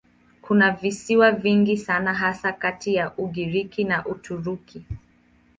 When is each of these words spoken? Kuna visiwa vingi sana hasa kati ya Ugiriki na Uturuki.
Kuna 0.41 0.71
visiwa 0.71 1.31
vingi 1.31 1.77
sana 1.77 2.13
hasa 2.13 2.53
kati 2.53 2.93
ya 2.95 3.13
Ugiriki 3.17 3.83
na 3.83 4.05
Uturuki. 4.05 4.85